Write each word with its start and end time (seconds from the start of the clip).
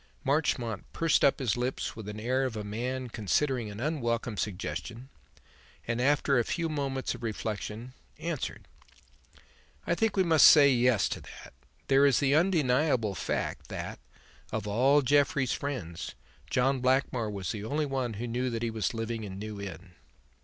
Marchmont 0.23 0.91
pursed 0.93 1.23
up 1.23 1.37
his 1.37 1.55
lips 1.55 1.95
with 1.95 2.07
the 2.07 2.23
air 2.23 2.43
of 2.43 2.55
a 2.57 2.63
man 2.63 3.07
considering 3.07 3.69
an 3.69 3.79
unwelcome 3.79 4.35
suggestion, 4.35 5.09
and, 5.87 6.01
after 6.01 6.39
a 6.39 6.43
few 6.43 6.67
moments 6.69 7.13
of 7.13 7.21
reflection, 7.21 7.93
answered: 8.17 8.67
"I 9.85 9.93
think 9.93 10.17
we 10.17 10.23
must 10.23 10.47
say 10.47 10.71
'yes' 10.71 11.07
to 11.09 11.21
that. 11.21 11.53
There 11.87 12.03
is 12.07 12.19
the 12.19 12.33
undeniable 12.33 13.13
fact 13.13 13.67
that, 13.67 13.99
of 14.51 14.65
all 14.67 15.03
Jeffrey's 15.03 15.53
friends, 15.53 16.15
John 16.49 16.79
Blackmore 16.79 17.29
was 17.29 17.51
the 17.51 17.63
only 17.63 17.85
one 17.85 18.13
who 18.15 18.25
knew 18.25 18.49
that 18.49 18.63
he 18.63 18.71
was 18.71 18.95
living 18.95 19.23
in 19.23 19.37
New 19.37 19.61
Inn." 19.61 19.93